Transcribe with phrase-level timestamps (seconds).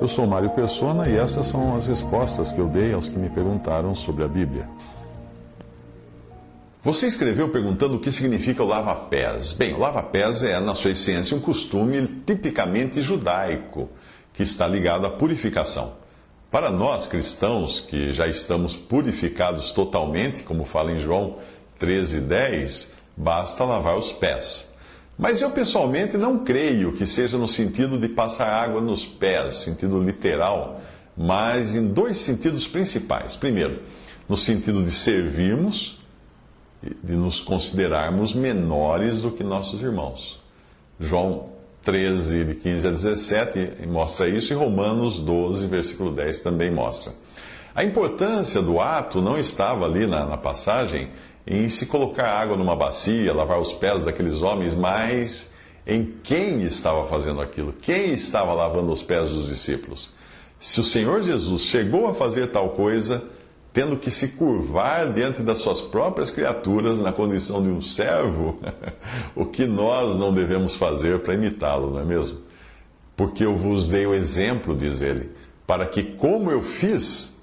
[0.00, 3.28] Eu sou Mário Persona e essas são as respostas que eu dei aos que me
[3.28, 4.64] perguntaram sobre a Bíblia.
[6.84, 9.52] Você escreveu perguntando o que significa o lava-pés.
[9.52, 13.88] Bem, o lava-pés é, na sua essência, um costume tipicamente judaico,
[14.32, 15.94] que está ligado à purificação.
[16.48, 21.38] Para nós cristãos, que já estamos purificados totalmente, como fala em João
[21.80, 24.72] 13,10, basta lavar os pés.
[25.18, 30.00] Mas eu pessoalmente não creio que seja no sentido de passar água nos pés, sentido
[30.00, 30.80] literal,
[31.16, 33.34] mas em dois sentidos principais.
[33.34, 33.82] Primeiro,
[34.28, 35.98] no sentido de servirmos,
[37.02, 40.40] de nos considerarmos menores do que nossos irmãos.
[41.00, 41.48] João
[41.82, 47.12] 13, de 15 a 17, mostra isso, e Romanos 12, versículo 10 também mostra.
[47.78, 51.10] A importância do ato não estava ali na, na passagem
[51.46, 55.52] em se colocar água numa bacia, lavar os pés daqueles homens, mas
[55.86, 60.10] em quem estava fazendo aquilo, quem estava lavando os pés dos discípulos.
[60.58, 63.22] Se o Senhor Jesus chegou a fazer tal coisa,
[63.72, 68.58] tendo que se curvar diante das suas próprias criaturas na condição de um servo,
[69.36, 72.40] o que nós não devemos fazer para imitá-lo, não é mesmo?
[73.16, 75.30] Porque eu vos dei o exemplo, diz ele,
[75.64, 77.37] para que, como eu fiz,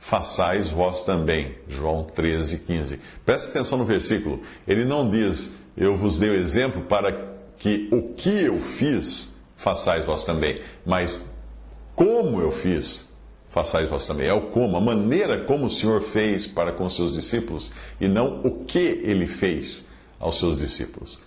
[0.00, 1.54] façais vós também.
[1.68, 2.98] João 13, 15.
[3.24, 4.40] Preste atenção no versículo.
[4.66, 7.12] Ele não diz, eu vos dei o exemplo para
[7.56, 10.56] que o que eu fiz, façais vós também.
[10.84, 11.20] Mas
[11.94, 13.12] como eu fiz,
[13.50, 14.26] façais vós também.
[14.26, 18.40] É o como, a maneira como o Senhor fez para com seus discípulos e não
[18.42, 19.86] o que ele fez
[20.18, 21.20] aos seus discípulos.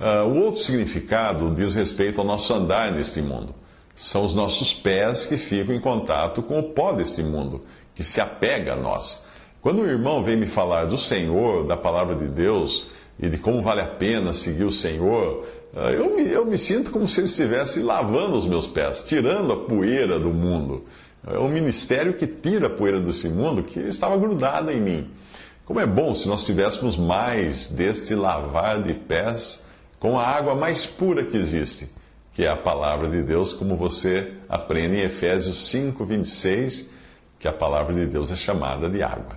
[0.00, 3.54] Uh, o outro significado diz respeito ao nosso andar neste mundo.
[3.98, 7.64] São os nossos pés que ficam em contato com o pó deste mundo
[7.96, 9.24] que se apega a nós.
[9.60, 12.86] Quando o irmão vem me falar do Senhor, da palavra de Deus
[13.18, 15.44] e de como vale a pena seguir o Senhor,
[15.74, 19.52] eh, eu me, eu me sinto como se ele estivesse lavando os meus pés, tirando
[19.52, 20.84] a poeira do mundo.
[21.26, 25.10] É um ministério que tira a poeira desse mundo que estava grudada em mim.
[25.64, 29.66] Como é bom se nós tivéssemos mais deste lavar de pés
[29.98, 31.90] com a água mais pura que existe,
[32.38, 36.88] que é a palavra de Deus, como você aprende em Efésios 5, 26,
[37.36, 39.36] que a palavra de Deus é chamada de água.